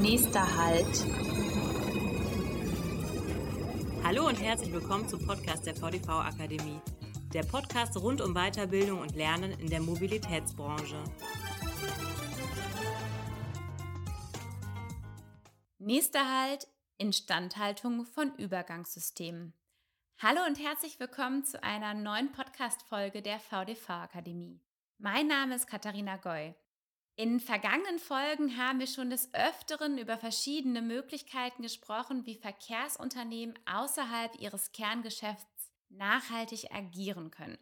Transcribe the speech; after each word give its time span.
Nächster 0.00 0.56
Halt. 0.56 1.04
Hallo 4.02 4.26
und 4.26 4.40
herzlich 4.40 4.72
willkommen 4.72 5.06
zum 5.06 5.26
Podcast 5.26 5.66
der 5.66 5.74
VDV 5.76 6.08
Akademie. 6.08 6.80
Der 7.34 7.42
Podcast 7.42 7.98
rund 7.98 8.22
um 8.22 8.32
Weiterbildung 8.32 9.00
und 9.00 9.14
Lernen 9.14 9.52
in 9.60 9.68
der 9.68 9.80
Mobilitätsbranche. 9.80 11.04
Nächster 15.78 16.24
Halt. 16.24 16.66
Instandhaltung 16.96 18.06
von 18.06 18.34
Übergangssystemen. 18.36 19.52
Hallo 20.16 20.40
und 20.46 20.58
herzlich 20.58 20.98
willkommen 20.98 21.44
zu 21.44 21.62
einer 21.62 21.92
neuen 21.92 22.32
Podcast-Folge 22.32 23.20
der 23.20 23.38
VDV 23.38 23.90
Akademie. 23.90 24.62
Mein 24.96 25.26
Name 25.26 25.56
ist 25.56 25.66
Katharina 25.66 26.16
Goy. 26.16 26.54
In 27.20 27.38
vergangenen 27.38 27.98
Folgen 27.98 28.56
haben 28.56 28.78
wir 28.78 28.86
schon 28.86 29.10
des 29.10 29.28
Öfteren 29.34 29.98
über 29.98 30.16
verschiedene 30.16 30.80
Möglichkeiten 30.80 31.60
gesprochen, 31.60 32.24
wie 32.24 32.34
Verkehrsunternehmen 32.34 33.58
außerhalb 33.66 34.40
ihres 34.40 34.72
Kerngeschäfts 34.72 35.70
nachhaltig 35.90 36.72
agieren 36.72 37.30
können. 37.30 37.58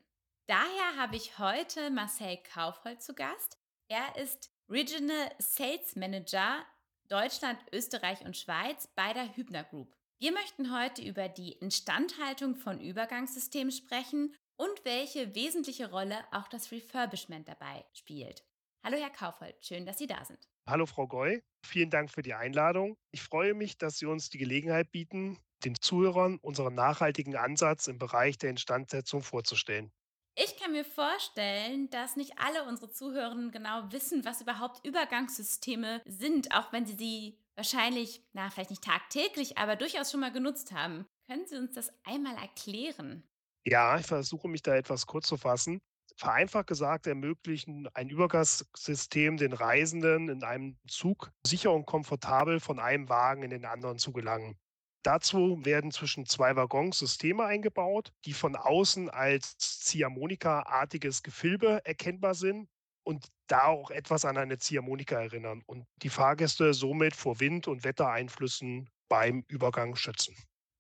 Daher 0.47 0.97
habe 0.97 1.17
ich 1.17 1.41
heute 1.41 1.91
Marcel 1.91 2.39
Kaufhold 2.55 3.03
zu 3.03 3.15
Gast. 3.15 3.59
Er 3.89 4.15
ist 4.15 4.53
Regional 4.69 5.29
Sales 5.41 5.97
Manager 5.97 6.65
Deutschland, 7.09 7.59
Österreich 7.73 8.25
und 8.25 8.37
Schweiz 8.37 8.87
bei 8.95 9.13
der 9.13 9.35
Hübner 9.35 9.65
Group. 9.65 9.93
Wir 10.21 10.31
möchten 10.31 10.73
heute 10.73 11.03
über 11.03 11.29
die 11.29 11.51
Instandhaltung 11.51 12.55
von 12.55 12.79
Übergangssystemen 12.81 13.73
sprechen 13.73 14.37
und 14.55 14.85
welche 14.85 15.35
wesentliche 15.35 15.91
Rolle 15.91 16.25
auch 16.31 16.47
das 16.47 16.71
Refurbishment 16.71 17.49
dabei 17.49 17.85
spielt. 17.93 18.45
Hallo 18.83 18.97
Herr 18.97 19.11
Kaufhold, 19.11 19.65
schön, 19.65 19.87
dass 19.87 19.99
Sie 19.99 20.07
da 20.07 20.25
sind. 20.25 20.49
Hallo 20.69 20.87
Frau 20.87 21.09
Goy, 21.09 21.43
vielen 21.67 21.91
Dank 21.91 22.11
für 22.11 22.23
die 22.23 22.35
Einladung. 22.35 22.97
Ich 23.11 23.23
freue 23.23 23.55
mich, 23.55 23.77
dass 23.79 23.99
Sie 23.99 24.07
uns 24.07 24.31
die 24.31 24.39
Gelegenheit 24.39 24.93
bieten, 24.93 25.39
den 25.65 25.75
Zuhörern 25.81 26.39
unseren 26.39 26.75
nachhaltigen 26.75 27.35
Ansatz 27.37 27.89
im 27.89 27.99
Bereich 27.99 28.39
der 28.39 28.51
Instandsetzung 28.51 29.23
vorzustellen. 29.23 29.91
Ich 30.37 30.57
kann 30.57 30.71
mir 30.73 30.85
vorstellen, 30.85 31.91
dass 31.91 32.17
nicht 32.17 32.39
alle 32.39 32.65
unsere 32.65 32.91
Zuhörerinnen 32.91 33.51
genau 33.51 33.91
wissen, 33.91 34.25
was 34.25 34.41
überhaupt 34.41 34.87
Übergangssysteme 34.87 36.01
sind, 36.07 36.55
auch 36.55 36.73
wenn 36.73 36.87
sie 36.87 36.95
sie 36.95 37.39
wahrscheinlich, 37.57 38.23
na, 38.33 38.49
vielleicht 38.51 38.71
nicht 38.71 38.85
tagtäglich, 38.85 39.59
aber 39.59 39.75
durchaus 39.75 40.13
schon 40.13 40.21
mal 40.21 40.33
genutzt 40.33 40.71
haben. 40.73 41.07
Können 41.29 41.47
Sie 41.47 41.57
uns 41.57 41.75
das 41.75 41.93
einmal 42.05 42.37
erklären? 42.37 43.25
Ja, 43.67 43.99
ich 43.99 44.07
versuche 44.07 44.49
mich 44.49 44.63
da 44.63 44.75
etwas 44.75 45.07
kurz 45.07 45.29
zu 45.29 45.37
fassen. 45.37 45.79
Vereinfacht 46.19 46.67
gesagt 46.67 47.07
ermöglichen 47.07 47.89
ein 47.95 48.11
Übergangssystem 48.11 49.37
den 49.37 49.53
Reisenden 49.53 50.29
in 50.29 50.43
einem 50.43 50.77
Zug 50.89 51.31
sicher 51.47 51.73
und 51.73 51.87
komfortabel 51.87 52.59
von 52.59 52.81
einem 52.81 53.09
Wagen 53.09 53.45
in 53.45 53.51
den 53.51 53.65
anderen 53.65 53.99
zu 53.99 54.13
gelangen. 54.13 54.59
Dazu 55.05 55.65
werden 55.65 55.93
zwischen 55.93 56.27
zwei 56.27 56.57
Waggons 56.57 56.99
Systeme 56.99 57.45
eingebaut, 57.45 58.13
die 58.25 58.33
von 58.33 58.57
außen 58.57 59.09
als 59.11 59.57
Ziehharmonika-artiges 59.59 61.23
Gefilbe 61.23 61.83
erkennbar 61.85 62.35
sind 62.35 62.69
und 63.05 63.29
da 63.47 63.67
auch 63.67 63.93
etwas 63.93 64.25
an 64.25 64.37
eine 64.39 64.59
Ziehharmonika 64.59 65.23
erinnern 65.23 65.63
und 65.67 65.87
die 66.03 66.11
Fahrgäste 66.11 66.75
somit 66.75 67.15
vor 67.15 67.39
Wind- 67.39 67.69
und 67.69 67.85
Wettereinflüssen 67.85 68.91
beim 69.09 69.45
Übergang 69.47 69.95
schützen. 69.95 70.35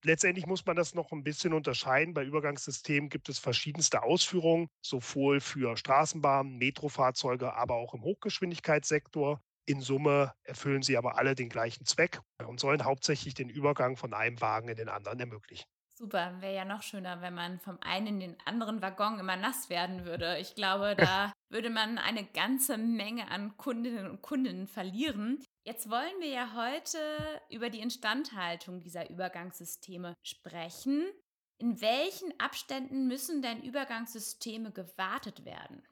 Letztendlich 0.04 0.46
muss 0.46 0.64
man 0.64 0.76
das 0.76 0.94
noch 0.94 1.10
ein 1.10 1.24
bisschen 1.24 1.52
unterscheiden. 1.52 2.14
Bei 2.14 2.24
Übergangssystemen 2.24 3.10
gibt 3.10 3.28
es 3.28 3.38
verschiedenste 3.38 4.02
Ausführungen, 4.02 4.68
sowohl 4.80 5.40
für 5.40 5.76
Straßenbahnen, 5.76 6.56
Metrofahrzeuge, 6.56 7.54
aber 7.54 7.74
auch 7.74 7.94
im 7.94 8.02
Hochgeschwindigkeitssektor. 8.02 9.40
In 9.66 9.80
Summe 9.80 10.32
erfüllen 10.44 10.82
sie 10.82 10.96
aber 10.96 11.18
alle 11.18 11.34
den 11.34 11.48
gleichen 11.48 11.84
Zweck 11.84 12.20
und 12.46 12.60
sollen 12.60 12.84
hauptsächlich 12.84 13.34
den 13.34 13.50
Übergang 13.50 13.96
von 13.96 14.14
einem 14.14 14.40
Wagen 14.40 14.68
in 14.68 14.76
den 14.76 14.88
anderen 14.88 15.20
ermöglichen. 15.20 15.66
Super, 15.98 16.40
wäre 16.40 16.54
ja 16.54 16.64
noch 16.64 16.82
schöner, 16.82 17.22
wenn 17.22 17.34
man 17.34 17.58
vom 17.58 17.76
einen 17.80 18.06
in 18.06 18.20
den 18.20 18.36
anderen 18.44 18.80
Waggon 18.82 19.18
immer 19.18 19.34
nass 19.34 19.68
werden 19.68 20.04
würde. 20.04 20.38
Ich 20.38 20.54
glaube, 20.54 20.94
da 20.96 21.32
würde 21.50 21.70
man 21.70 21.98
eine 21.98 22.24
ganze 22.24 22.78
Menge 22.78 23.28
an 23.32 23.56
Kundinnen 23.56 24.08
und 24.08 24.22
Kunden 24.22 24.68
verlieren. 24.68 25.42
Jetzt 25.64 25.90
wollen 25.90 26.20
wir 26.20 26.28
ja 26.28 26.54
heute 26.54 27.00
über 27.50 27.68
die 27.68 27.80
Instandhaltung 27.80 28.78
dieser 28.78 29.10
Übergangssysteme 29.10 30.14
sprechen. 30.22 31.04
In 31.60 31.80
welchen 31.80 32.32
Abständen 32.38 33.08
müssen 33.08 33.42
denn 33.42 33.64
Übergangssysteme 33.64 34.70
gewartet 34.70 35.44
werden? 35.44 35.82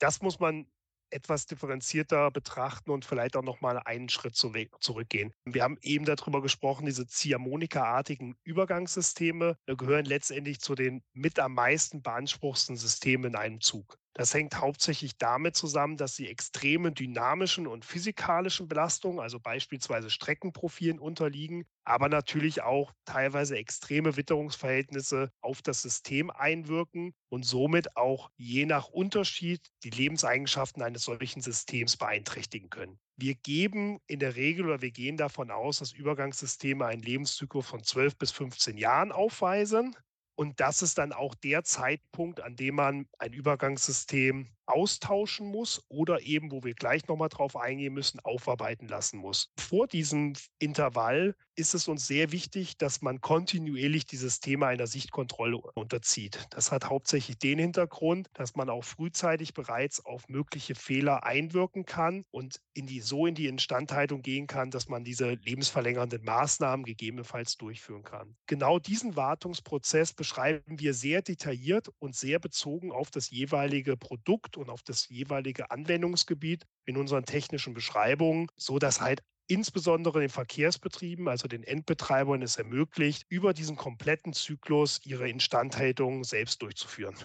Das 0.00 0.20
muss 0.20 0.38
man 0.38 0.66
etwas 1.10 1.46
differenzierter 1.46 2.30
betrachten 2.30 2.90
und 2.90 3.04
vielleicht 3.04 3.36
auch 3.36 3.42
noch 3.42 3.60
mal 3.60 3.78
einen 3.78 4.08
Schritt 4.08 4.36
zurückgehen. 4.36 5.32
Wir 5.44 5.62
haben 5.62 5.78
eben 5.82 6.04
darüber 6.04 6.42
gesprochen, 6.42 6.86
diese 6.86 7.06
Ziehharmonika-artigen 7.06 8.36
Übergangssysteme 8.44 9.56
gehören 9.66 10.04
letztendlich 10.04 10.60
zu 10.60 10.74
den 10.74 11.02
mit 11.12 11.38
am 11.38 11.54
meisten 11.54 12.02
beanspruchsten 12.02 12.76
Systemen 12.76 13.30
in 13.30 13.36
einem 13.36 13.60
Zug. 13.60 13.98
Das 14.14 14.34
hängt 14.34 14.56
hauptsächlich 14.60 15.16
damit 15.18 15.54
zusammen, 15.56 15.96
dass 15.96 16.16
sie 16.16 16.28
extremen 16.28 16.94
dynamischen 16.94 17.66
und 17.66 17.84
physikalischen 17.84 18.66
Belastungen, 18.66 19.20
also 19.20 19.38
beispielsweise 19.38 20.10
Streckenprofilen 20.10 20.98
unterliegen, 20.98 21.64
aber 21.84 22.08
natürlich 22.08 22.62
auch 22.62 22.92
teilweise 23.04 23.56
extreme 23.56 24.16
Witterungsverhältnisse 24.16 25.30
auf 25.40 25.62
das 25.62 25.82
System 25.82 26.30
einwirken 26.30 27.14
und 27.28 27.44
somit 27.44 27.96
auch 27.96 28.30
je 28.36 28.66
nach 28.66 28.88
Unterschied 28.88 29.68
die 29.84 29.90
Lebenseigenschaften 29.90 30.82
eines 30.82 31.04
solchen 31.04 31.40
Systems 31.40 31.96
beeinträchtigen 31.96 32.68
können. 32.68 32.98
Wir 33.16 33.34
geben 33.36 34.00
in 34.06 34.18
der 34.18 34.34
Regel 34.34 34.66
oder 34.66 34.82
wir 34.82 34.90
gehen 34.90 35.18
davon 35.18 35.50
aus, 35.50 35.78
dass 35.78 35.92
Übergangssysteme 35.92 36.84
einen 36.86 37.02
Lebenszyklus 37.02 37.66
von 37.66 37.84
12 37.84 38.16
bis 38.16 38.32
15 38.32 38.76
Jahren 38.76 39.12
aufweisen. 39.12 39.94
Und 40.40 40.58
das 40.58 40.80
ist 40.80 40.96
dann 40.96 41.12
auch 41.12 41.34
der 41.34 41.64
Zeitpunkt, 41.64 42.40
an 42.40 42.56
dem 42.56 42.76
man 42.76 43.06
ein 43.18 43.34
Übergangssystem 43.34 44.48
austauschen 44.72 45.48
muss 45.48 45.84
oder 45.88 46.22
eben, 46.22 46.50
wo 46.50 46.62
wir 46.62 46.74
gleich 46.74 47.06
nochmal 47.08 47.28
drauf 47.28 47.56
eingehen 47.56 47.94
müssen, 47.94 48.20
aufarbeiten 48.20 48.88
lassen 48.88 49.18
muss. 49.18 49.50
Vor 49.58 49.86
diesem 49.86 50.34
Intervall 50.58 51.34
ist 51.60 51.74
es 51.74 51.88
uns 51.88 52.06
sehr 52.06 52.32
wichtig, 52.32 52.78
dass 52.78 53.02
man 53.02 53.20
kontinuierlich 53.20 54.06
dieses 54.06 54.40
Thema 54.40 54.68
einer 54.68 54.86
Sichtkontrolle 54.86 55.58
unterzieht. 55.58 56.46
Das 56.50 56.72
hat 56.72 56.86
hauptsächlich 56.86 57.38
den 57.38 57.58
Hintergrund, 57.58 58.28
dass 58.32 58.56
man 58.56 58.70
auch 58.70 58.84
frühzeitig 58.84 59.52
bereits 59.52 60.04
auf 60.04 60.28
mögliche 60.28 60.74
Fehler 60.74 61.24
einwirken 61.24 61.84
kann 61.84 62.24
und 62.30 62.60
in 62.72 62.86
die, 62.86 63.00
so 63.00 63.26
in 63.26 63.34
die 63.34 63.46
Instandhaltung 63.46 64.22
gehen 64.22 64.46
kann, 64.46 64.70
dass 64.70 64.88
man 64.88 65.04
diese 65.04 65.34
lebensverlängernden 65.34 66.24
Maßnahmen 66.24 66.84
gegebenenfalls 66.84 67.58
durchführen 67.58 68.04
kann. 68.04 68.36
Genau 68.46 68.78
diesen 68.78 69.16
Wartungsprozess 69.16 70.14
beschreiben 70.14 70.78
wir 70.78 70.94
sehr 70.94 71.20
detailliert 71.20 71.90
und 71.98 72.16
sehr 72.16 72.38
bezogen 72.38 72.90
auf 72.90 73.10
das 73.10 73.28
jeweilige 73.30 73.98
Produkt 73.98 74.56
und 74.60 74.70
auf 74.70 74.82
das 74.82 75.08
jeweilige 75.08 75.70
Anwendungsgebiet 75.70 76.66
in 76.84 76.96
unseren 76.96 77.24
technischen 77.24 77.74
Beschreibungen, 77.74 78.48
so 78.56 78.78
dass 78.78 79.00
halt 79.00 79.22
insbesondere 79.48 80.20
den 80.20 80.28
Verkehrsbetrieben, 80.28 81.28
also 81.28 81.48
den 81.48 81.64
Endbetreibern, 81.64 82.42
es 82.42 82.56
ermöglicht, 82.56 83.26
über 83.28 83.52
diesen 83.52 83.76
kompletten 83.76 84.32
Zyklus 84.32 85.00
ihre 85.04 85.28
Instandhaltung 85.28 86.22
selbst 86.22 86.62
durchzuführen. 86.62 87.16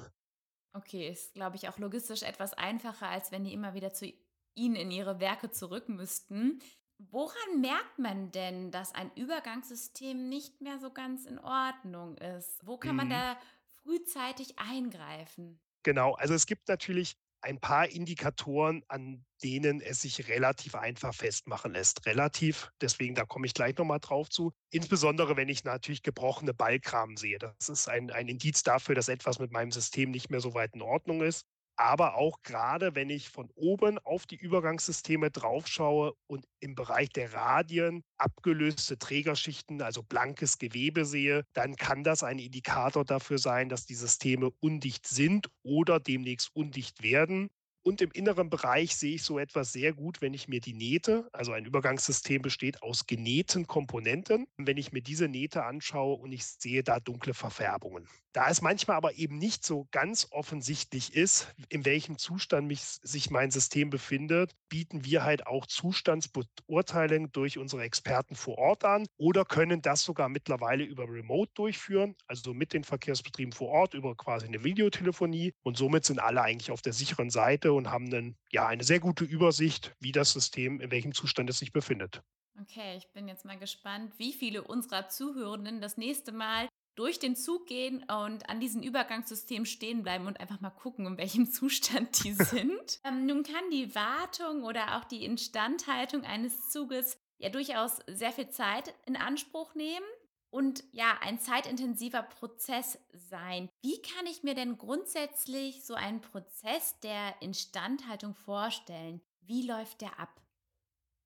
Okay, 0.74 1.08
ist, 1.08 1.36
glaube 1.36 1.56
ich, 1.56 1.70
auch 1.70 1.78
logistisch 1.78 2.24
etwas 2.24 2.54
einfacher, 2.54 3.08
als 3.08 3.32
wenn 3.32 3.44
die 3.44 3.54
immer 3.54 3.76
wieder 3.76 3.94
zu 3.94 4.12
Ihnen 4.56 4.76
in 4.76 4.92
Ihre 4.92 5.20
Werke 5.20 5.52
zurück 5.52 5.88
müssten. 5.88 6.60
Woran 6.98 7.62
merkt 7.62 8.00
man 8.00 8.32
denn, 8.32 8.72
dass 8.72 8.96
ein 8.96 9.12
Übergangssystem 9.16 10.28
nicht 10.28 10.62
mehr 10.62 10.80
so 10.80 10.92
ganz 10.92 11.26
in 11.26 11.40
Ordnung 11.40 12.18
ist? 12.18 12.66
Wo 12.66 12.78
kann 12.78 12.96
man 12.96 13.08
mhm. 13.08 13.12
da 13.12 13.38
frühzeitig 13.84 14.58
eingreifen? 14.58 15.60
Genau, 15.84 16.14
also 16.16 16.34
es 16.34 16.48
gibt 16.48 16.68
natürlich 16.68 17.16
ein 17.46 17.60
paar 17.60 17.88
Indikatoren, 17.88 18.84
an 18.88 19.24
denen 19.44 19.80
es 19.80 20.02
sich 20.02 20.28
relativ 20.28 20.74
einfach 20.74 21.14
festmachen 21.14 21.74
lässt. 21.74 22.06
Relativ, 22.08 22.72
deswegen 22.82 23.14
da 23.14 23.24
komme 23.24 23.46
ich 23.46 23.54
gleich 23.54 23.78
nochmal 23.78 24.00
drauf 24.00 24.30
zu. 24.30 24.52
Insbesondere, 24.72 25.38
wenn 25.38 25.48
ich 25.48 25.64
natürlich 25.64 26.02
gebrochene 26.02 26.56
Ballkramen 26.56 27.18
sehe. 27.18 27.38
Das 27.38 27.70
ist 27.70 27.88
ein, 27.88 28.10
ein 28.10 28.28
Indiz 28.28 28.64
dafür, 28.64 28.96
dass 28.96 29.10
etwas 29.10 29.38
mit 29.38 29.52
meinem 29.52 29.72
System 29.72 30.10
nicht 30.10 30.32
mehr 30.32 30.42
so 30.42 30.56
weit 30.56 30.74
in 30.74 30.82
Ordnung 30.82 31.22
ist 31.22 31.46
aber 31.78 32.16
auch 32.16 32.42
gerade, 32.44 32.96
wenn 32.96 33.10
ich 33.10 33.30
von 33.30 33.50
oben 33.56 34.00
auf 34.00 34.26
die 34.26 34.36
Übergangssysteme 34.38 35.32
draufschaue 35.32 36.14
und 36.28 36.46
im 36.60 36.76
Bereich 36.76 37.10
der 37.10 37.34
Radien 37.34 38.04
abgelöste 38.18 38.98
Trägerschichten, 38.98 39.82
also 39.82 40.04
blankes 40.04 40.58
Gewebe 40.58 41.06
sehe, 41.06 41.44
dann 41.54 41.76
kann 41.76 42.04
das 42.04 42.24
ein 42.24 42.40
Indikator 42.40 43.04
dafür 43.06 43.38
sein, 43.38 43.70
dass 43.70 43.86
die 43.86 43.96
Systeme 43.96 44.52
undicht 44.62 45.08
sind 45.08 45.50
oder 45.64 46.00
demnächst 46.00 46.50
undicht 46.56 47.04
werden. 47.04 47.50
Und 47.84 48.02
im 48.02 48.12
inneren 48.12 48.50
Bereich 48.50 48.96
sehe 48.96 49.16
ich 49.16 49.24
so 49.24 49.38
etwas 49.38 49.72
sehr 49.72 49.94
gut, 49.94 50.20
wenn 50.22 50.34
ich 50.34 50.48
mir 50.48 50.60
die 50.60 50.74
Nähte, 50.74 51.30
also 51.34 51.52
ein 51.52 51.66
Übergangssystem 51.66 52.42
besteht 52.42 52.82
aus 52.82 53.06
genähten 53.06 53.68
Komponenten, 53.68 54.48
wenn 54.58 54.78
ich 54.78 54.92
mir 54.92 55.02
diese 55.04 55.28
Nähte 55.28 55.64
anschaue 55.66 56.16
und 56.16 56.32
ich 56.32 56.46
sehe 56.46 56.84
da 56.84 57.00
dunkle 57.00 57.36
Verfärbungen. 57.36 58.08
Da 58.36 58.50
es 58.50 58.62
manchmal 58.62 58.98
aber 58.98 59.14
eben 59.14 59.38
nicht 59.38 59.64
so 59.64 59.88
ganz 59.92 60.28
offensichtlich 60.30 61.16
ist, 61.16 61.56
in 61.70 61.86
welchem 61.86 62.18
Zustand 62.18 62.68
mich, 62.68 62.82
sich 62.82 63.30
mein 63.30 63.50
System 63.50 63.90
befindet, 63.90 64.52
bieten 64.68 65.06
wir 65.06 65.24
halt 65.24 65.48
auch 65.48 65.66
Zustandsbeurteilung 65.66 67.32
durch 67.32 67.58
unsere 67.58 67.84
Experten 67.84 68.36
vor 68.36 68.58
Ort 68.58 68.84
an 68.84 69.08
oder 69.16 69.46
können 69.46 69.82
das 69.82 70.04
sogar 70.04 70.28
mittlerweile 70.28 70.84
über 70.84 71.06
Remote 71.08 71.54
durchführen, 71.56 72.14
also 72.28 72.54
mit 72.54 72.74
den 72.74 72.84
Verkehrsbetrieben 72.84 73.54
vor 73.54 73.70
Ort 73.70 73.94
über 73.94 74.14
quasi 74.16 74.48
eine 74.48 74.66
Videotelefonie. 74.66 75.54
Und 75.64 75.78
somit 75.78 76.04
sind 76.04 76.20
alle 76.20 76.42
eigentlich 76.42 76.72
auf 76.72 76.82
der 76.82 76.92
sicheren 76.92 77.30
Seite 77.30 77.72
und 77.72 77.90
haben 77.90 78.14
einen, 78.14 78.36
ja, 78.52 78.68
eine 78.68 78.84
sehr 78.84 79.00
gute 79.00 79.24
Übersicht, 79.24 79.96
wie 80.02 80.12
das 80.12 80.34
System, 80.34 80.82
in 80.82 80.92
welchem 80.92 81.14
Zustand 81.14 81.50
es 81.50 81.60
sich 81.60 81.72
befindet. 81.72 82.22
Okay, 82.62 82.98
ich 82.98 83.10
bin 83.14 83.30
jetzt 83.30 83.46
mal 83.46 83.58
gespannt, 83.58 84.14
wie 84.18 84.34
viele 84.34 84.62
unserer 84.62 85.08
Zuhörenden 85.08 85.80
das 85.80 85.96
nächste 85.96 86.34
Mal 86.34 86.68
durch 86.96 87.20
den 87.20 87.36
Zug 87.36 87.68
gehen 87.68 88.04
und 88.04 88.50
an 88.50 88.60
diesem 88.60 88.82
Übergangssystem 88.82 89.66
stehen 89.66 90.04
bleiben 90.04 90.28
und 90.28 90.40
einfach 90.40 90.62
mal 90.62 90.70
gucken, 90.70 91.06
in 91.06 91.18
welchem 91.18 91.52
Zustand 91.52 92.24
die 92.24 92.34
sind. 92.34 93.00
ähm, 93.04 93.26
nun 93.26 93.44
kann 93.44 93.70
die 93.72 93.94
Wartung 93.96 94.64
oder 94.64 94.98
auch 94.98 95.04
die 95.04 95.26
Instandhaltung 95.26 96.24
eines 96.24 96.70
Zuges 96.70 97.18
ja 97.38 97.50
durchaus 97.50 98.00
sehr 98.08 98.32
viel 98.32 98.50
Zeit 98.50 98.94
in 99.06 99.18
Anspruch 99.18 99.76
nehmen 99.76 100.06
und 100.50 100.86
ja, 100.94 101.18
ein 101.20 101.38
zeitintensiver 101.38 102.24
Prozess 102.24 102.98
sein. 103.14 103.70
Wie 103.82 104.02
kann 104.02 104.26
ich 104.26 104.44
mir 104.44 104.56
denn 104.56 104.78
grundsätzlich 104.78 105.84
so 105.86 105.96
einen 105.96 106.22
Prozess 106.22 106.98
der 107.02 107.42
Instandhaltung 107.42 108.36
vorstellen? 108.36 109.22
Wie 109.42 109.68
läuft 109.68 110.00
der 110.00 110.18
ab? 110.18 110.42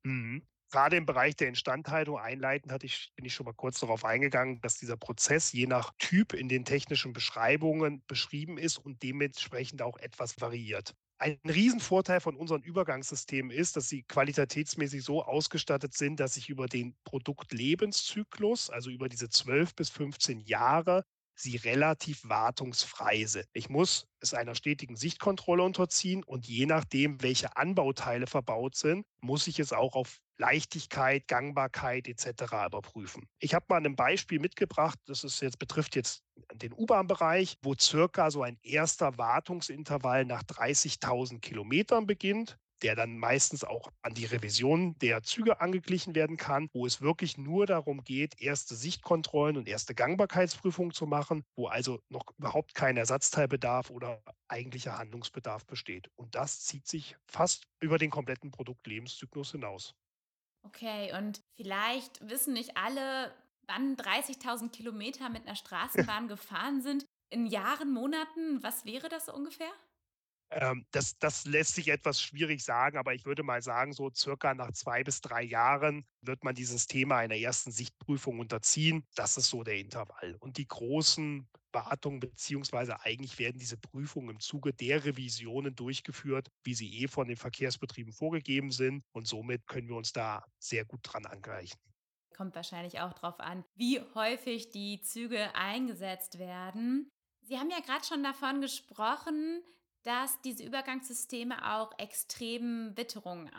Mhm 0.04 0.42
gerade 0.70 0.98
im 0.98 1.06
Bereich 1.06 1.36
der 1.36 1.48
Instandhaltung 1.48 2.18
einleitend 2.18 2.72
hatte 2.72 2.86
ich, 2.86 3.12
bin 3.16 3.26
ich 3.26 3.34
schon 3.34 3.46
mal 3.46 3.54
kurz 3.54 3.80
darauf 3.80 4.06
eingegangen, 4.06 4.62
dass 4.62 4.76
dieser 4.76 4.98
Prozess 4.98 5.52
je 5.52 5.68
nach 5.68 5.92
Typ 5.98 6.34
in 6.34 6.50
den 6.50 6.66
technischen 6.66 7.14
Beschreibungen 7.14 8.04
beschrieben 8.08 8.58
ist 8.58 8.78
und 8.78 9.04
dementsprechend 9.04 9.82
auch 9.82 9.98
etwas 9.98 10.40
variiert. 10.40 10.94
Ein 11.22 11.38
Riesenvorteil 11.46 12.22
von 12.22 12.38
unseren 12.38 12.62
Übergangssystemen 12.62 13.52
ist, 13.52 13.76
dass 13.76 13.90
sie 13.90 14.04
qualitätsmäßig 14.04 15.04
so 15.04 15.22
ausgestattet 15.22 15.94
sind, 15.94 16.20
dass 16.22 16.38
ich 16.38 16.48
über 16.48 16.68
den 16.68 16.96
Produktlebenszyklus, 17.04 18.70
also 18.70 18.90
über 18.90 19.10
diese 19.10 19.30
12 19.30 19.76
bis 19.76 19.90
15 19.90 20.40
Jahre, 20.40 21.04
sie 21.36 21.58
relativ 21.58 22.22
wartungsfrei 22.24 23.26
sind. 23.26 23.46
Ich 23.54 23.70
muss 23.70 24.08
es 24.22 24.34
einer 24.34 24.56
stetigen 24.56 24.96
Sichtkontrolle 24.96 25.64
unterziehen 25.64 26.24
und 26.24 26.48
je 26.48 26.66
nachdem, 26.66 27.22
welche 27.22 27.56
Anbauteile 27.58 28.28
verbaut 28.28 28.76
sind, 28.76 29.06
muss 29.22 29.48
ich 29.48 29.60
es 29.60 29.74
auch 29.74 29.96
auf 29.96 30.20
Leichtigkeit, 30.40 31.28
Gangbarkeit 31.28 32.08
etc. 32.08 32.44
überprüfen. 32.68 33.28
Ich 33.40 33.54
habe 33.54 33.66
mal 33.70 33.86
ein 33.86 33.96
Beispiel 33.96 34.40
mitgebracht, 34.40 34.98
das 35.06 35.24
ist 35.24 35.42
jetzt, 35.42 35.60
betrifft 35.60 35.96
jetzt 35.96 36.24
den 36.54 36.74
U-Bahn-Bereich, 36.74 37.58
wo 37.62 37.76
circa 37.80 38.32
so 38.32 38.42
ein 38.42 38.58
erster 38.64 39.18
Wartungsintervall 39.18 40.26
nach 40.26 40.44
30.000 40.44 41.40
Kilometern 41.40 42.08
beginnt 42.08 42.58
der 42.82 42.96
dann 42.96 43.18
meistens 43.18 43.64
auch 43.64 43.90
an 44.02 44.14
die 44.14 44.26
Revision 44.26 44.98
der 45.00 45.24
Züge 45.24 45.62
angeglichen 45.62 46.16
werden 46.16 46.38
kann, 46.38 46.70
wo 46.74 46.86
es 46.86 47.02
wirklich 47.02 47.38
nur 47.38 47.66
darum 47.66 48.04
geht, 48.04 48.40
erste 48.40 48.76
Sichtkontrollen 48.76 49.58
und 49.58 49.68
erste 49.68 49.96
Gangbarkeitsprüfungen 49.96 50.94
zu 50.94 51.06
machen, 51.06 51.44
wo 51.56 51.68
also 51.68 52.00
noch 52.10 52.24
überhaupt 52.38 52.74
kein 52.74 52.98
Ersatzteilbedarf 52.98 53.90
oder 53.90 54.22
eigentlicher 54.48 54.98
Handlungsbedarf 54.98 55.66
besteht. 55.66 56.10
Und 56.16 56.36
das 56.36 56.62
zieht 56.62 56.88
sich 56.88 57.18
fast 57.28 57.68
über 57.80 57.98
den 57.98 58.10
kompletten 58.10 58.52
Produktlebenszyklus 58.52 59.52
hinaus. 59.52 59.94
Okay, 60.70 61.12
und 61.18 61.42
vielleicht 61.56 62.28
wissen 62.30 62.54
nicht 62.54 62.78
alle, 62.78 63.34
wann 63.66 63.96
30.000 63.96 64.70
Kilometer 64.70 65.30
mit 65.30 65.48
einer 65.48 65.56
Straßenbahn 65.56 66.28
gefahren 66.28 66.82
sind. 66.82 67.06
In 67.32 67.48
Jahren, 67.48 67.92
Monaten, 67.92 68.62
was 68.62 68.86
wäre 68.86 69.10
das 69.10 69.30
ungefähr? 69.30 69.72
Ähm, 70.52 70.86
das, 70.92 71.18
das 71.18 71.46
lässt 71.46 71.76
sich 71.76 71.88
etwas 71.90 72.22
schwierig 72.22 72.64
sagen, 72.64 72.98
aber 72.98 73.14
ich 73.14 73.26
würde 73.26 73.44
mal 73.44 73.62
sagen, 73.62 73.94
so 73.94 74.12
circa 74.14 74.54
nach 74.54 74.72
zwei 74.74 75.04
bis 75.04 75.22
drei 75.22 75.44
Jahren 75.44 76.06
wird 76.22 76.44
man 76.44 76.56
dieses 76.56 76.86
Thema 76.88 77.18
einer 77.18 77.36
ersten 77.38 77.72
Sichtprüfung 77.72 78.40
unterziehen. 78.40 79.08
Das 79.16 79.38
ist 79.38 79.50
so 79.50 79.64
der 79.64 79.78
Intervall. 79.78 80.36
Und 80.40 80.58
die 80.58 80.68
großen 80.68 81.48
Wartungen, 81.72 82.20
beziehungsweise 82.20 83.02
eigentlich 83.02 83.40
werden 83.40 83.60
diese 83.60 83.78
Prüfungen 83.78 84.30
im 84.30 84.40
Zuge 84.40 84.74
der 84.74 85.06
Revisionen 85.06 85.76
durchgeführt, 85.76 86.50
wie 86.64 86.74
sie 86.74 87.02
eh 87.02 87.08
von 87.08 87.28
den 87.28 87.38
Verkehrsbetrieben 87.38 88.14
vorgegeben 88.14 88.72
sind. 88.72 89.04
Und 89.12 89.28
somit 89.28 89.68
können 89.68 89.90
wir 89.90 89.96
uns 89.96 90.14
da 90.14 90.46
sehr 90.60 90.86
gut 90.86 91.02
dran 91.04 91.26
angleichen 91.26 91.80
kommt 92.40 92.56
wahrscheinlich 92.56 93.02
auch 93.02 93.12
darauf 93.12 93.42
an, 93.42 93.66
wie 93.76 94.00
häufig 94.16 94.70
die 94.70 95.02
Züge 95.02 95.54
eingesetzt 95.56 96.40
werden. 96.40 97.12
Sie 97.42 97.58
haben 97.58 97.70
ja 97.70 97.82
gerade 97.82 98.06
schon 98.06 98.24
davon 98.24 98.62
gesprochen, 98.62 99.62
dass 100.04 100.40
diese 100.42 100.64
Übergangssysteme 100.64 101.78
auch 101.78 101.92
extremen 101.98 102.96
Witterungen 102.96 103.54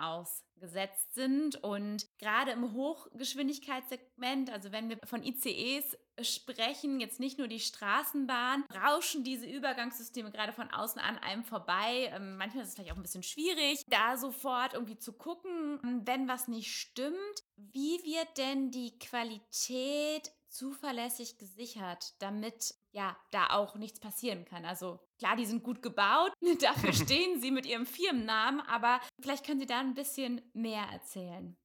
ausgesetzt 0.61 1.15
sind. 1.15 1.57
Und 1.63 2.07
gerade 2.19 2.53
im 2.53 2.73
Hochgeschwindigkeitssegment, 2.73 4.51
also 4.51 4.73
wenn 4.73 4.89
wir 4.89 4.99
von 5.05 5.23
ICEs 5.23 5.97
sprechen, 6.23 7.01
jetzt 7.01 7.19
nicht 7.19 7.39
nur 7.39 7.49
die 7.49 7.61
Straßenbahn, 7.61 8.65
rauschen 8.75 9.25
diese 9.25 9.47
Übergangssysteme 9.47 10.31
gerade 10.31 10.53
von 10.53 10.71
außen 10.71 11.01
an 11.01 11.19
einem 11.19 11.45
vorbei. 11.45 12.11
Ähm, 12.15 12.37
manchmal 12.37 12.63
ist 12.63 12.71
es 12.71 12.75
vielleicht 12.75 12.93
auch 12.93 12.97
ein 12.97 13.03
bisschen 13.03 13.23
schwierig, 13.23 13.83
da 13.89 14.17
sofort 14.17 14.75
irgendwie 14.75 14.99
zu 14.99 15.13
gucken, 15.15 16.03
wenn 16.05 16.29
was 16.29 16.49
nicht 16.49 16.75
stimmt. 16.75 17.17
Wie 17.57 17.99
wird 18.05 18.37
denn 18.37 18.71
die 18.71 18.99
Qualität 18.99 20.31
zuverlässig 20.51 21.39
gesichert, 21.39 22.15
damit 22.19 22.75
ja 22.93 23.17
da 23.31 23.51
auch 23.51 23.77
nichts 23.77 24.01
passieren 24.01 24.45
kann. 24.45 24.65
Also 24.65 24.99
klar, 25.19 25.37
die 25.37 25.47
sind 25.47 25.63
gut 25.63 25.83
gebaut, 25.83 26.33
dafür 26.61 26.93
stehen 26.93 27.41
sie 27.41 27.51
mit 27.51 27.67
ihrem 27.67 27.87
Firmennamen, 27.87 28.61
aber 28.61 29.01
vielleicht 29.21 29.47
können 29.47 29.61
Sie 29.61 29.67
da 29.67 29.81
ein 29.81 29.95
bisschen 29.95 30.43
mehr 30.53 30.85
erzählen. 30.93 31.57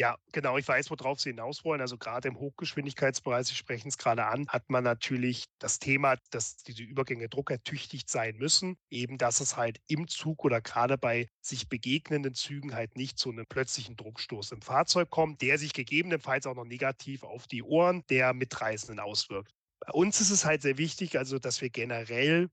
Ja, 0.00 0.16
genau. 0.32 0.56
Ich 0.58 0.68
weiß, 0.68 0.90
worauf 0.90 1.18
Sie 1.20 1.30
hinaus 1.30 1.64
wollen. 1.64 1.80
Also 1.80 1.98
gerade 1.98 2.28
im 2.28 2.38
Hochgeschwindigkeitsbereich, 2.38 3.48
Sie 3.48 3.56
sprechen 3.56 3.88
es 3.88 3.98
gerade 3.98 4.26
an, 4.26 4.46
hat 4.46 4.70
man 4.70 4.84
natürlich 4.84 5.46
das 5.58 5.80
Thema, 5.80 6.14
dass 6.30 6.56
diese 6.58 6.84
Übergänge 6.84 7.28
druckertüchtig 7.28 8.02
sein 8.06 8.36
müssen. 8.36 8.76
Eben, 8.90 9.18
dass 9.18 9.40
es 9.40 9.56
halt 9.56 9.78
im 9.88 10.06
Zug 10.06 10.44
oder 10.44 10.60
gerade 10.60 10.98
bei 10.98 11.26
sich 11.40 11.68
begegnenden 11.68 12.34
Zügen 12.34 12.74
halt 12.74 12.94
nicht 12.96 13.18
zu 13.18 13.30
einem 13.30 13.44
plötzlichen 13.48 13.96
Druckstoß 13.96 14.52
im 14.52 14.62
Fahrzeug 14.62 15.10
kommt, 15.10 15.42
der 15.42 15.58
sich 15.58 15.72
gegebenenfalls 15.72 16.46
auch 16.46 16.54
noch 16.54 16.64
negativ 16.64 17.24
auf 17.24 17.48
die 17.48 17.64
Ohren 17.64 18.04
der 18.08 18.34
Mitreisenden 18.34 19.00
auswirkt. 19.00 19.50
Bei 19.80 19.92
uns 19.92 20.20
ist 20.20 20.30
es 20.30 20.44
halt 20.44 20.62
sehr 20.62 20.78
wichtig, 20.78 21.18
also 21.18 21.38
dass 21.40 21.60
wir 21.60 21.70
generell 21.70 22.48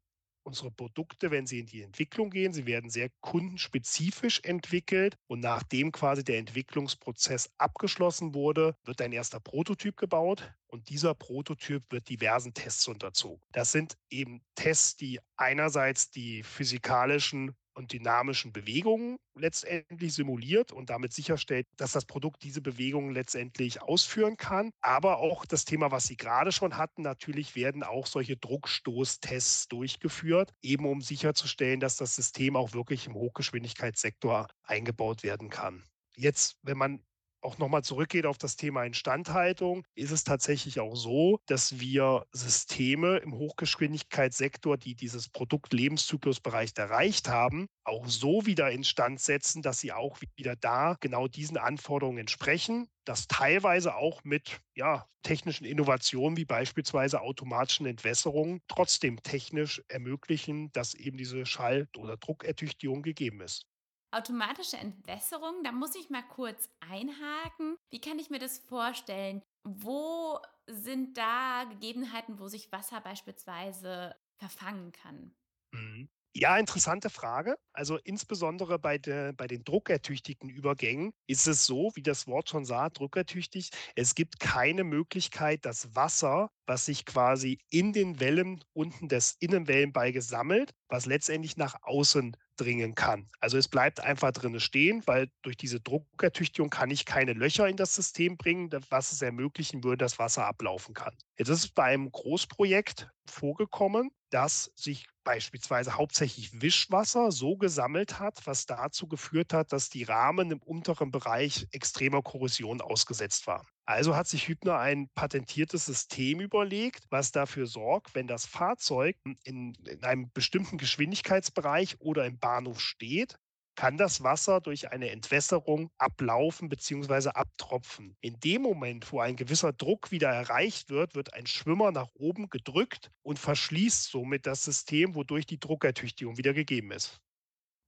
unsere 0.46 0.72
Produkte, 0.72 1.32
wenn 1.32 1.48
sie 1.48 1.60
in 1.60 1.66
die 1.66 1.82
Entwicklung 1.82 2.30
gehen, 2.30 2.54
sie 2.54 2.66
werden 2.66 2.90
sehr 2.90 3.10
kundenspezifisch 3.22 4.42
entwickelt 4.44 5.18
und 5.28 5.40
nachdem 5.40 5.92
quasi 5.92 6.24
der 6.24 6.38
Entwicklungsprozess 6.38 7.50
abgeschlossen 7.58 8.34
wurde, 8.34 8.78
wird 8.84 9.02
ein 9.02 9.12
erster 9.12 9.40
Prototyp 9.40 9.98
gebaut 9.98 10.54
und 10.68 10.90
dieser 10.90 11.16
Prototyp 11.16 11.84
wird 11.90 12.10
diversen 12.10 12.54
Tests 12.54 12.88
unterzogen. 12.88 13.42
Das 13.52 13.72
sind 13.72 13.98
eben 14.10 14.42
Tests, 14.56 14.96
die 14.96 15.20
einerseits 15.36 16.12
die 16.12 16.44
physikalischen 16.44 17.56
und 17.75 17.94
dynamischen 17.94 18.53
Bewegungen 18.53 19.17
letztendlich 19.36 20.13
simuliert 20.13 20.72
und 20.72 20.89
damit 20.89 21.13
sicherstellt, 21.13 21.67
dass 21.77 21.91
das 21.91 22.05
Produkt 22.05 22.44
diese 22.44 22.62
Bewegungen 22.62 23.12
letztendlich 23.13 23.82
ausführen 23.82 24.38
kann. 24.38 24.72
Aber 24.82 25.17
auch 25.17 25.46
das 25.46 25.65
Thema, 25.65 25.91
was 25.91 26.05
Sie 26.05 26.17
gerade 26.17 26.51
schon 26.51 26.77
hatten, 26.77 27.01
natürlich 27.01 27.55
werden 27.55 27.84
auch 27.84 28.08
solche 28.08 28.38
Druckstoßtests 28.38 29.67
durchgeführt, 29.67 30.53
eben 30.62 30.86
um 30.86 31.01
sicherzustellen, 31.01 31.79
dass 31.79 31.98
das 31.98 32.15
System 32.15 32.55
auch 32.55 32.74
wirklich 32.74 33.08
im 33.08 33.13
Hochgeschwindigkeitssektor 33.15 34.48
eingebaut 34.63 35.24
werden 35.24 35.50
kann. 35.50 35.84
Jetzt, 36.15 36.55
wenn 36.63 36.77
man 36.77 37.03
auch 37.46 37.58
nochmal 37.60 37.84
zurückgeht 37.84 38.25
auf 38.25 38.38
das 38.38 38.58
Thema 38.58 38.84
Instandhaltung, 38.84 39.86
ist 39.96 40.12
es 40.12 40.24
tatsächlich 40.24 40.80
auch 40.80 40.96
so, 40.96 41.40
dass 41.46 41.80
wir 41.80 42.25
Systeme 42.32 43.18
im 43.18 43.36
Hochgeschwindigkeitssektor, 43.36 44.78
die 44.78 44.96
dieses 44.96 45.30
Produktlebenzyklusbereich 45.30 46.72
erreicht 46.75 47.30
haben, 47.30 47.68
auch 47.84 48.08
so 48.08 48.46
wieder 48.46 48.72
instand 48.72 49.20
setzen, 49.20 49.62
dass 49.62 49.80
sie 49.80 49.94
auch 49.94 50.20
wieder 50.36 50.56
da 50.56 50.98
genau 51.00 51.28
diesen 51.28 51.58
Anforderungen 51.58 52.18
entsprechen. 52.18 52.88
Das 53.06 53.28
teilweise 53.28 53.96
auch 53.96 54.24
mit 54.24 54.60
ja, 54.74 55.08
technischen 55.22 55.66
Innovationen 55.66 56.38
wie 56.38 56.46
beispielsweise 56.46 57.22
automatischen 57.22 57.86
Entwässerungen 57.86 58.62
trotzdem 58.68 59.22
technisch 59.22 59.84
ermöglichen, 59.88 60.72
dass 60.72 60.96
eben 60.96 61.18
diese 61.18 61.46
Schall- 61.46 61.88
oder 61.98 62.18
Druckertüchtigung 62.18 63.04
gegeben 63.04 63.42
ist. 63.42 63.66
Automatische 64.12 64.78
Entwässerung, 64.78 65.64
da 65.64 65.72
muss 65.72 65.96
ich 65.96 66.10
mal 66.10 66.24
kurz 66.24 66.70
einhaken. 66.80 67.78
Wie 67.92 68.00
kann 68.00 68.18
ich 68.20 68.30
mir 68.30 68.40
das 68.40 68.60
vorstellen? 68.60 69.42
Wo 69.64 70.40
sind 70.68 71.18
da 71.18 71.66
Gegebenheiten, 71.66 72.40
wo 72.40 72.48
sich 72.48 72.72
Wasser 72.72 73.02
beispielsweise 73.02 74.16
verfangen 74.38 74.92
kann? 74.92 75.36
Mhm. 75.74 76.10
Ja, 76.38 76.58
interessante 76.58 77.10
Frage. 77.10 77.56
Also 77.72 77.98
insbesondere 78.04 78.78
bei, 78.78 78.98
de, 78.98 79.32
bei 79.32 79.48
den 79.48 79.64
druckertüchtigen 79.64 80.50
Übergängen 80.50 81.12
ist 81.28 81.48
es 81.48 81.66
so, 81.66 81.92
wie 81.96 82.04
das 82.04 82.28
Wort 82.28 82.50
schon 82.50 82.66
sagt, 82.66 83.00
druckertüchtig. 83.00 83.70
Es 83.96 84.16
gibt 84.16 84.40
keine 84.42 84.84
Möglichkeit, 84.84 85.64
das 85.66 85.96
Wasser, 85.96 86.50
was 86.66 86.86
sich 86.86 87.06
quasi 87.06 87.60
in 87.70 87.94
den 87.94 88.20
Wellen 88.20 88.62
unten 88.74 89.08
des 89.08 89.38
Innenwellenbalges 89.40 90.28
sammelt, 90.28 90.72
was 90.90 91.06
letztendlich 91.06 91.56
nach 91.56 91.76
außen 91.84 92.36
dringen 92.56 92.96
kann. 92.96 93.28
Also 93.40 93.58
es 93.58 93.68
bleibt 93.68 94.00
einfach 94.00 94.32
drinne 94.32 94.60
stehen, 94.60 95.02
weil 95.06 95.30
durch 95.42 95.58
diese 95.58 95.80
Druckertüchtigung 95.80 96.70
kann 96.70 96.92
ich 96.92 97.06
keine 97.06 97.34
Löcher 97.34 97.68
in 97.68 97.78
das 97.78 97.96
System 97.96 98.38
bringen, 98.38 98.70
was 98.90 99.12
es 99.12 99.22
ermöglichen 99.22 99.84
würde, 99.84 99.98
dass 99.98 100.20
Wasser 100.20 100.46
ablaufen 100.46 100.94
kann. 100.94 101.16
Jetzt 101.38 101.50
ist 101.50 101.60
es 101.60 101.68
bei 101.68 101.84
einem 101.84 102.12
Großprojekt 102.12 103.10
vorgekommen, 103.29 104.12
dass 104.29 104.72
sich 104.75 105.08
beispielsweise 105.24 105.98
hauptsächlich 105.98 106.62
Wischwasser 106.62 107.32
so 107.32 107.58
gesammelt 107.58 108.20
hat, 108.20 108.46
was 108.46 108.65
dazu 108.65 109.08
geführt 109.08 109.53
hat, 109.53 109.72
dass 109.72 109.89
die 109.89 110.03
Rahmen 110.03 110.51
im 110.51 110.62
unteren 110.62 111.12
Bereich 111.12 111.67
extremer 111.72 112.22
Korrosion 112.22 112.82
ausgesetzt 112.82 113.48
waren. 113.48 113.65
Also 113.86 114.15
hat 114.15 114.27
sich 114.27 114.48
Hübner 114.48 114.77
ein 114.79 115.10
patentiertes 115.15 115.86
System 115.86 116.39
überlegt, 116.39 117.05
was 117.10 117.32
dafür 117.32 117.67
sorgt, 117.67 118.15
wenn 118.15 118.27
das 118.27 118.46
Fahrzeug 118.46 119.17
in, 119.44 119.74
in 119.86 120.03
einem 120.03 120.32
bestimmten 120.32 120.77
Geschwindigkeitsbereich 120.77 122.00
oder 122.00 122.25
im 122.25 122.39
Bahnhof 122.39 122.79
steht, 122.79 123.38
kann 123.75 123.98
das 123.98 124.24
Wasser 124.24 124.62
durch 124.62 124.91
eine 124.91 125.10
Entwässerung 125.12 125.89
ablaufen 125.98 126.70
bzw. 126.70 127.29
abtropfen. 127.29 128.15
In 128.22 128.39
dem 128.39 128.62
Moment, 128.62 129.12
wo 129.12 129.20
ein 129.20 129.36
gewisser 129.36 129.74
Druck 129.74 130.12
wieder 130.12 130.29
erreicht 130.29 130.89
wird, 130.89 131.15
wird 131.15 131.34
ein 131.34 131.48
Schwimmer 131.48 131.91
nach 131.91 132.10
oben 132.15 132.50
gedrückt 132.50 133.12
und 133.22 133.39
verschließt 133.39 134.10
somit 134.10 134.46
das 134.46 134.63
System, 134.63 135.15
wodurch 135.15 135.46
die 135.46 135.60
Druckertüchtigung 135.60 136.38
wieder 136.38 136.53
gegeben 136.53 136.91
ist. 136.91 137.20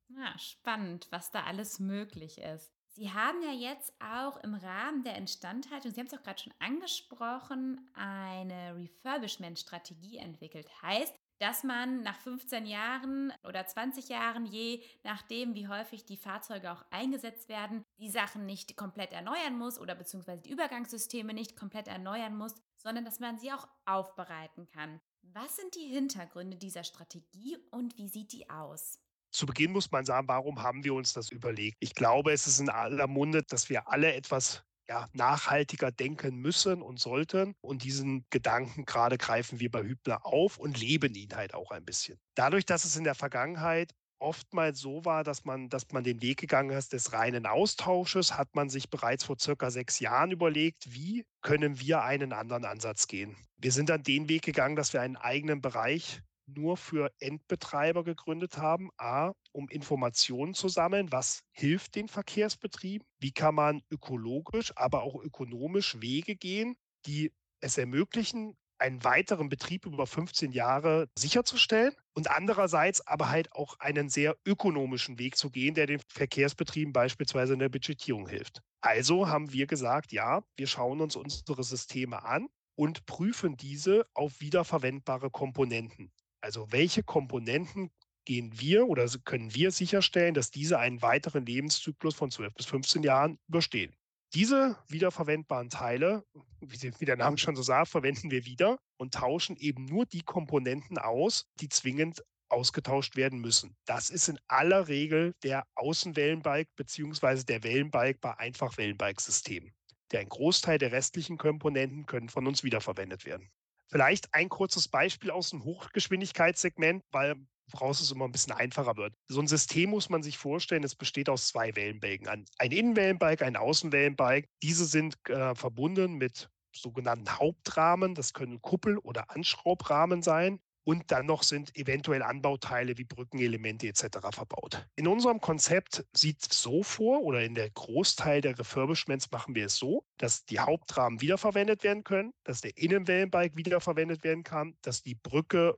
Ja, 0.09 0.37
spannend, 0.39 1.07
was 1.11 1.31
da 1.31 1.43
alles 1.43 1.79
möglich 1.79 2.37
ist. 2.39 2.73
Sie 2.89 3.11
haben 3.11 3.41
ja 3.43 3.51
jetzt 3.51 3.93
auch 4.01 4.37
im 4.37 4.53
Rahmen 4.55 5.03
der 5.03 5.15
Instandhaltung, 5.15 5.91
Sie 5.91 5.99
haben 5.99 6.07
es 6.07 6.13
auch 6.13 6.23
gerade 6.23 6.41
schon 6.41 6.53
angesprochen, 6.59 7.89
eine 7.93 8.75
Refurbishment-Strategie 8.75 10.17
entwickelt. 10.17 10.81
Heißt, 10.81 11.13
dass 11.39 11.63
man 11.63 12.01
nach 12.01 12.19
15 12.19 12.65
Jahren 12.65 13.33
oder 13.43 13.65
20 13.65 14.09
Jahren, 14.09 14.45
je 14.45 14.81
nachdem, 15.03 15.55
wie 15.55 15.67
häufig 15.67 16.05
die 16.05 16.17
Fahrzeuge 16.17 16.71
auch 16.71 16.83
eingesetzt 16.89 17.49
werden, 17.49 17.83
die 17.99 18.09
Sachen 18.09 18.45
nicht 18.45 18.75
komplett 18.75 19.13
erneuern 19.13 19.57
muss 19.57 19.79
oder 19.79 19.95
beziehungsweise 19.95 20.41
die 20.41 20.51
Übergangssysteme 20.51 21.33
nicht 21.33 21.55
komplett 21.55 21.87
erneuern 21.87 22.35
muss, 22.35 22.55
sondern 22.77 23.05
dass 23.05 23.19
man 23.19 23.37
sie 23.37 23.51
auch 23.51 23.67
aufbereiten 23.85 24.67
kann. 24.67 24.99
Was 25.21 25.55
sind 25.55 25.75
die 25.75 25.87
Hintergründe 25.87 26.57
dieser 26.57 26.83
Strategie 26.83 27.57
und 27.71 27.97
wie 27.97 28.07
sieht 28.07 28.31
die 28.31 28.49
aus? 28.49 28.99
Zu 29.31 29.45
Beginn 29.45 29.71
muss 29.71 29.91
man 29.91 30.05
sagen, 30.05 30.27
warum 30.27 30.63
haben 30.63 30.83
wir 30.83 30.93
uns 30.93 31.13
das 31.13 31.29
überlegt? 31.31 31.77
Ich 31.79 31.93
glaube, 31.93 32.31
es 32.31 32.47
ist 32.47 32.59
in 32.59 32.69
aller 32.69 33.07
Munde, 33.07 33.43
dass 33.43 33.69
wir 33.69 33.87
alle 33.89 34.13
etwas 34.13 34.63
ja, 34.89 35.07
nachhaltiger 35.13 35.91
denken 35.91 36.37
müssen 36.37 36.81
und 36.81 36.99
sollten. 36.99 37.55
Und 37.61 37.83
diesen 37.83 38.25
Gedanken 38.29 38.85
gerade 38.85 39.17
greifen 39.17 39.59
wir 39.59 39.71
bei 39.71 39.83
Hübner 39.83 40.25
auf 40.25 40.57
und 40.57 40.79
leben 40.79 41.13
ihn 41.15 41.35
halt 41.35 41.53
auch 41.53 41.71
ein 41.71 41.85
bisschen. 41.85 42.19
Dadurch, 42.35 42.65
dass 42.65 42.85
es 42.85 42.95
in 42.95 43.03
der 43.03 43.15
Vergangenheit 43.15 43.93
oftmals 44.19 44.79
so 44.79 45.05
war, 45.05 45.23
dass 45.23 45.45
man, 45.45 45.69
dass 45.69 45.91
man 45.91 46.03
den 46.03 46.21
Weg 46.21 46.39
gegangen 46.39 46.71
ist 46.71 46.93
des 46.93 47.13
reinen 47.13 47.45
Austausches, 47.45 48.37
hat 48.37 48.55
man 48.55 48.69
sich 48.69 48.89
bereits 48.89 49.23
vor 49.23 49.37
circa 49.39 49.69
sechs 49.69 49.99
Jahren 49.99 50.31
überlegt, 50.31 50.93
wie 50.93 51.25
können 51.41 51.79
wir 51.79 52.01
einen 52.01 52.33
anderen 52.33 52.65
Ansatz 52.65 53.07
gehen. 53.07 53.35
Wir 53.57 53.71
sind 53.71 53.89
dann 53.89 54.03
den 54.03 54.29
Weg 54.29 54.43
gegangen, 54.43 54.75
dass 54.75 54.93
wir 54.93 55.01
einen 55.01 55.17
eigenen 55.17 55.61
Bereich 55.61 56.21
nur 56.47 56.77
für 56.77 57.11
Endbetreiber 57.19 58.03
gegründet 58.03 58.57
haben. 58.57 58.89
A, 58.97 59.33
um 59.51 59.69
Informationen 59.69 60.53
zu 60.53 60.69
sammeln, 60.69 61.11
was 61.11 61.41
hilft 61.51 61.95
den 61.95 62.07
Verkehrsbetrieben, 62.07 63.05
wie 63.19 63.31
kann 63.31 63.55
man 63.55 63.81
ökologisch, 63.91 64.71
aber 64.75 65.03
auch 65.03 65.21
ökonomisch 65.21 66.01
Wege 66.01 66.35
gehen, 66.35 66.75
die 67.05 67.31
es 67.59 67.77
ermöglichen, 67.77 68.55
einen 68.79 69.03
weiteren 69.03 69.49
Betrieb 69.49 69.85
über 69.85 70.05
15 70.05 70.51
Jahre 70.51 71.09
sicherzustellen 71.17 71.93
und 72.13 72.29
andererseits 72.29 73.05
aber 73.05 73.29
halt 73.29 73.51
auch 73.51 73.79
einen 73.79 74.09
sehr 74.09 74.35
ökonomischen 74.45 75.19
Weg 75.19 75.35
zu 75.35 75.49
gehen, 75.49 75.73
der 75.73 75.87
den 75.87 75.99
Verkehrsbetrieben 76.07 76.93
beispielsweise 76.93 77.53
in 77.53 77.59
der 77.59 77.69
Budgetierung 77.69 78.27
hilft. 78.27 78.61
Also 78.81 79.27
haben 79.27 79.51
wir 79.51 79.67
gesagt, 79.67 80.11
ja, 80.11 80.43
wir 80.55 80.67
schauen 80.67 81.01
uns 81.01 81.15
unsere 81.15 81.63
Systeme 81.63 82.23
an 82.23 82.47
und 82.75 83.05
prüfen 83.05 83.57
diese 83.57 84.05
auf 84.13 84.39
wiederverwendbare 84.39 85.31
Komponenten. 85.31 86.11
Also 86.41 86.71
welche 86.71 87.03
Komponenten 87.03 87.91
gehen 88.25 88.59
wir 88.59 88.87
oder 88.87 89.07
können 89.23 89.55
wir 89.55 89.71
sicherstellen, 89.71 90.33
dass 90.33 90.51
diese 90.51 90.79
einen 90.79 91.01
weiteren 91.01 91.45
Lebenszyklus 91.45 92.15
von 92.15 92.29
12 92.29 92.53
bis 92.53 92.65
15 92.65 93.03
Jahren 93.03 93.39
überstehen. 93.47 93.95
Diese 94.33 94.77
wiederverwendbaren 94.89 95.69
Teile, 95.69 96.25
wie 96.59 97.05
der 97.05 97.15
Name 97.15 97.37
schon 97.37 97.55
so 97.55 97.61
sagt, 97.61 97.87
verwenden 97.87 98.29
wir 98.29 98.45
wieder 98.45 98.77
und 98.97 99.13
tauschen 99.13 99.55
eben 99.55 99.85
nur 99.85 100.05
die 100.05 100.23
Komponenten 100.23 100.97
aus, 100.97 101.45
die 101.61 101.69
zwingend 101.69 102.21
ausgetauscht 102.49 103.15
werden 103.15 103.39
müssen. 103.39 103.75
Das 103.85 104.09
ist 104.09 104.27
in 104.27 104.39
aller 104.47 104.89
Regel 104.89 105.33
der 105.43 105.65
Außenwellenbalg 105.75 106.67
bzw. 106.75 107.43
der 107.43 107.63
Wellenbalg 107.63 108.19
bei 108.19 108.37
Einfachwellenbalgsystemen. 108.37 109.73
Der 110.11 110.21
ein 110.21 110.29
Großteil 110.29 110.77
der 110.77 110.91
restlichen 110.91 111.37
Komponenten 111.37 112.05
können 112.05 112.29
von 112.29 112.47
uns 112.47 112.63
wiederverwendet 112.63 113.25
werden. 113.25 113.49
Vielleicht 113.89 114.33
ein 114.33 114.49
kurzes 114.49 114.87
Beispiel 114.87 115.31
aus 115.31 115.51
dem 115.51 115.63
Hochgeschwindigkeitssegment, 115.63 117.03
weil 117.11 117.35
woraus 117.71 117.99
es 117.99 118.11
immer 118.11 118.25
ein 118.25 118.31
bisschen 118.31 118.53
einfacher 118.53 118.95
wird. 118.95 119.13
So 119.27 119.41
ein 119.41 119.47
System 119.47 119.89
muss 119.89 120.09
man 120.09 120.23
sich 120.23 120.37
vorstellen, 120.37 120.83
es 120.83 120.95
besteht 120.95 121.29
aus 121.29 121.47
zwei 121.47 121.75
Wellenbalken. 121.75 122.27
Ein 122.57 122.71
Innenwellenbalg, 122.71 123.41
ein 123.41 123.55
Außenwellenbalg. 123.55 124.45
Diese 124.63 124.85
sind 124.85 125.15
äh, 125.29 125.53
verbunden 125.55 126.15
mit 126.15 126.49
sogenannten 126.73 127.29
Hauptrahmen. 127.37 128.15
Das 128.15 128.33
können 128.33 128.61
Kuppel- 128.61 128.99
oder 128.99 129.31
Anschraubrahmen 129.31 130.21
sein. 130.21 130.59
Und 130.87 131.11
dann 131.11 131.25
noch 131.25 131.43
sind 131.43 131.75
eventuell 131.75 132.23
Anbauteile 132.23 132.97
wie 132.97 133.03
Brückenelemente 133.03 133.89
etc. 133.89 134.19
verbaut. 134.31 134.87
In 134.95 135.09
unserem 135.09 135.41
Konzept 135.41 136.05
sieht 136.13 136.49
es 136.49 136.61
so 136.61 136.81
vor, 136.81 137.23
oder 137.23 137.43
in 137.43 137.55
der 137.55 137.69
Großteil 137.69 138.39
der 138.39 138.57
Refurbishments 138.57 139.29
machen 139.29 139.53
wir 139.53 139.65
es 139.65 139.75
so, 139.75 140.05
dass 140.15 140.45
die 140.45 140.61
Hauptrahmen 140.61 141.19
wiederverwendet 141.19 141.83
werden 141.83 142.05
können, 142.05 142.31
dass 142.45 142.61
der 142.61 142.77
Innenwellenbalg 142.77 143.57
wiederverwendet 143.57 144.23
werden 144.23 144.45
kann, 144.45 144.77
dass 144.81 145.03
die 145.03 145.15
Brücke 145.15 145.77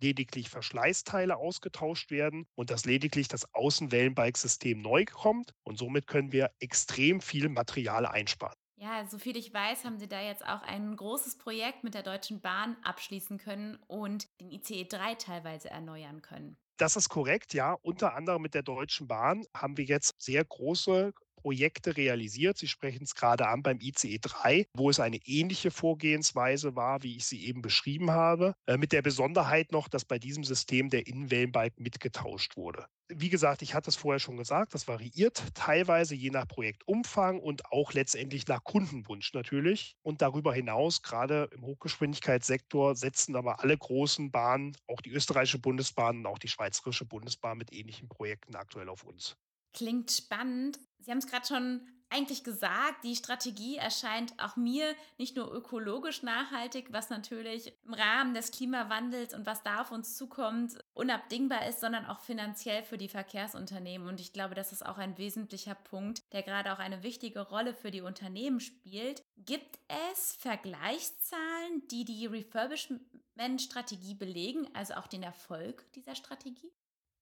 lediglich 0.00 0.50
Verschleißteile 0.50 1.36
ausgetauscht 1.36 2.12
werden 2.12 2.46
und 2.54 2.70
dass 2.70 2.84
lediglich 2.84 3.26
das 3.26 3.52
Außenwellenbalgsystem 3.54 4.80
neu 4.80 5.04
kommt. 5.04 5.52
Und 5.64 5.78
somit 5.78 6.06
können 6.06 6.30
wir 6.30 6.52
extrem 6.60 7.20
viel 7.20 7.48
Material 7.48 8.06
einsparen. 8.06 8.56
Ja, 8.76 9.04
soviel 9.06 9.36
ich 9.36 9.52
weiß, 9.52 9.84
haben 9.84 9.98
Sie 9.98 10.08
da 10.08 10.20
jetzt 10.20 10.44
auch 10.44 10.62
ein 10.62 10.94
großes 10.96 11.38
Projekt 11.38 11.82
mit 11.84 11.94
der 11.94 12.02
Deutschen 12.04 12.40
Bahn 12.40 12.76
abschließen 12.82 13.38
können 13.38 13.76
und 13.88 14.28
den 14.40 14.50
ICE 14.50 14.84
3 14.84 15.14
teilweise 15.16 15.70
erneuern 15.70 16.22
können. 16.22 16.56
Das 16.76 16.96
ist 16.96 17.08
korrekt, 17.08 17.54
ja. 17.54 17.72
Unter 17.82 18.14
anderem 18.14 18.42
mit 18.42 18.54
der 18.54 18.62
Deutschen 18.62 19.06
Bahn 19.06 19.44
haben 19.56 19.76
wir 19.76 19.84
jetzt 19.84 20.20
sehr 20.20 20.44
große 20.44 21.12
Projekte 21.44 21.98
realisiert. 21.98 22.56
Sie 22.56 22.68
sprechen 22.68 23.02
es 23.02 23.14
gerade 23.14 23.48
an 23.48 23.62
beim 23.62 23.78
ICE 23.78 24.18
3, 24.18 24.66
wo 24.72 24.88
es 24.88 24.98
eine 24.98 25.18
ähnliche 25.26 25.70
Vorgehensweise 25.70 26.74
war, 26.74 27.02
wie 27.02 27.16
ich 27.16 27.26
sie 27.26 27.44
eben 27.44 27.60
beschrieben 27.60 28.12
habe, 28.12 28.54
äh, 28.64 28.78
mit 28.78 28.92
der 28.92 29.02
Besonderheit 29.02 29.70
noch, 29.70 29.88
dass 29.88 30.06
bei 30.06 30.18
diesem 30.18 30.42
System 30.42 30.88
der 30.88 31.06
Innenwellenbalken 31.06 31.82
mitgetauscht 31.82 32.56
wurde. 32.56 32.86
Wie 33.08 33.28
gesagt, 33.28 33.60
ich 33.60 33.74
hatte 33.74 33.90
es 33.90 33.96
vorher 33.96 34.20
schon 34.20 34.38
gesagt, 34.38 34.72
das 34.72 34.88
variiert 34.88 35.42
teilweise 35.52 36.14
je 36.14 36.30
nach 36.30 36.48
Projektumfang 36.48 37.38
und 37.38 37.70
auch 37.70 37.92
letztendlich 37.92 38.48
nach 38.48 38.64
Kundenwunsch 38.64 39.34
natürlich. 39.34 39.98
Und 40.02 40.22
darüber 40.22 40.54
hinaus, 40.54 41.02
gerade 41.02 41.50
im 41.52 41.66
Hochgeschwindigkeitssektor, 41.66 42.96
setzen 42.96 43.36
aber 43.36 43.60
alle 43.60 43.76
großen 43.76 44.30
Bahnen, 44.30 44.74
auch 44.86 45.02
die 45.02 45.10
österreichische 45.10 45.58
Bundesbahn 45.58 46.20
und 46.20 46.26
auch 46.26 46.38
die 46.38 46.48
schweizerische 46.48 47.04
Bundesbahn 47.04 47.58
mit 47.58 47.70
ähnlichen 47.70 48.08
Projekten 48.08 48.56
aktuell 48.56 48.88
auf 48.88 49.04
uns. 49.04 49.36
Klingt 49.74 50.10
spannend. 50.10 50.78
Sie 51.00 51.10
haben 51.10 51.18
es 51.18 51.26
gerade 51.26 51.46
schon 51.46 51.86
eigentlich 52.14 52.44
gesagt, 52.44 53.02
die 53.02 53.16
Strategie 53.16 53.76
erscheint 53.76 54.34
auch 54.38 54.54
mir 54.54 54.94
nicht 55.18 55.36
nur 55.36 55.52
ökologisch 55.52 56.22
nachhaltig, 56.22 56.92
was 56.92 57.10
natürlich 57.10 57.72
im 57.84 57.94
Rahmen 57.94 58.34
des 58.34 58.52
Klimawandels 58.52 59.34
und 59.34 59.46
was 59.46 59.64
da 59.64 59.80
auf 59.80 59.90
uns 59.90 60.16
zukommt, 60.16 60.78
unabdingbar 60.92 61.66
ist, 61.66 61.80
sondern 61.80 62.06
auch 62.06 62.20
finanziell 62.20 62.84
für 62.84 62.98
die 62.98 63.08
Verkehrsunternehmen. 63.08 64.06
Und 64.06 64.20
ich 64.20 64.32
glaube, 64.32 64.54
das 64.54 64.70
ist 64.70 64.86
auch 64.86 64.98
ein 64.98 65.18
wesentlicher 65.18 65.74
Punkt, 65.74 66.22
der 66.32 66.44
gerade 66.44 66.72
auch 66.72 66.78
eine 66.78 67.02
wichtige 67.02 67.40
Rolle 67.40 67.74
für 67.74 67.90
die 67.90 68.02
Unternehmen 68.02 68.60
spielt. 68.60 69.24
Gibt 69.36 69.80
es 70.12 70.36
Vergleichszahlen, 70.36 71.88
die 71.90 72.04
die 72.04 72.26
Refurbishment-Strategie 72.26 74.14
belegen, 74.14 74.68
also 74.72 74.94
auch 74.94 75.08
den 75.08 75.24
Erfolg 75.24 75.90
dieser 75.94 76.14
Strategie? 76.14 76.70